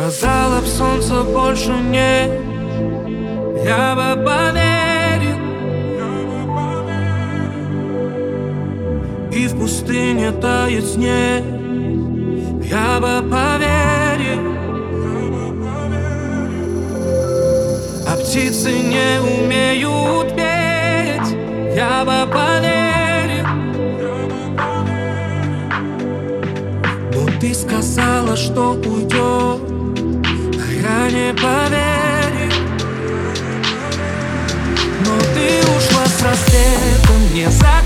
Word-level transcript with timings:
Сказала 0.00 0.62
б 0.62 0.66
солнце 0.66 1.22
больше 1.24 1.72
нет. 1.72 2.30
Я 3.62 3.94
бы 3.94 4.24
поверил. 4.24 5.38
И 9.30 9.46
в 9.46 9.58
пустыне 9.60 10.32
тает 10.32 10.86
снег. 10.86 11.44
Я 12.64 12.98
бы 12.98 13.28
поверил. 13.28 14.40
А 18.08 18.16
птицы 18.16 18.70
не 18.70 19.20
умеют 19.20 20.34
петь. 20.34 21.36
Я 21.76 22.06
бы 22.06 22.32
поверил. 22.32 23.46
Но 27.12 27.38
ты 27.38 27.52
сказала, 27.52 28.34
что 28.34 28.72
уйдет 28.72 29.69
я 30.90 31.10
не 31.10 31.32
поверил 31.34 32.52
Но 35.04 35.18
ты 35.34 35.60
ушла 35.76 36.06
с 36.06 36.22
рассветом, 36.22 37.34
не 37.34 37.48
закрывая 37.48 37.79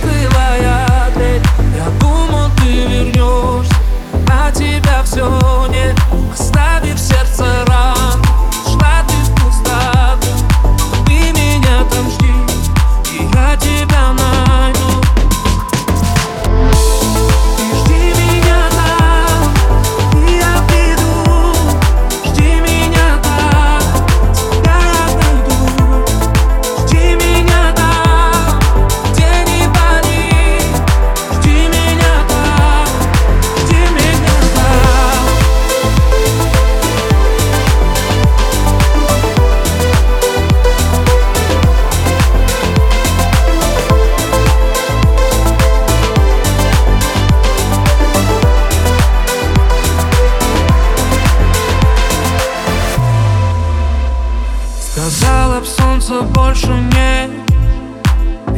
больше 56.55 56.73
нет. 56.95 57.31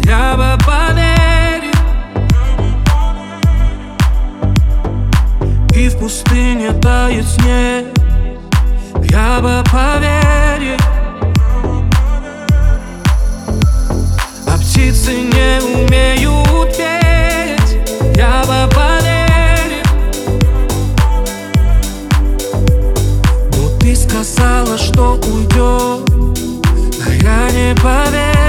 Я 0.05 0.35
бы 0.37 0.65
поверил. 0.65 1.73
И 5.75 5.89
в 5.89 5.99
пустыне 5.99 6.73
тает 6.73 7.27
снег. 7.27 7.87
Я 9.11 9.41
бы 9.41 9.65
поверил. 9.71 10.79
А 14.47 14.59
птицы 14.59 15.13
не 15.13 15.61
умеют 15.63 16.77
петь. 16.77 17.79
Я 18.15 18.43
бы 18.43 18.75
поверил. 18.75 19.85
Но 23.57 23.79
ты 23.79 23.97
сказала, 23.97 24.77
что 24.77 25.15
уйдет 25.15 26.06
я 26.06 26.06
не 27.67 27.75
поверил 27.75 28.46